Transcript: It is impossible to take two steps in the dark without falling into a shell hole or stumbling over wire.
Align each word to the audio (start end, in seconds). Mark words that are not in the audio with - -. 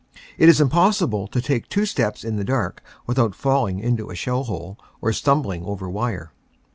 It 0.39 0.49
is 0.49 0.59
impossible 0.59 1.27
to 1.27 1.39
take 1.39 1.69
two 1.69 1.85
steps 1.85 2.23
in 2.23 2.35
the 2.35 2.43
dark 2.43 2.81
without 3.05 3.35
falling 3.35 3.79
into 3.79 4.09
a 4.09 4.15
shell 4.15 4.45
hole 4.45 4.79
or 4.99 5.13
stumbling 5.13 5.63
over 5.63 5.87
wire. 5.87 6.31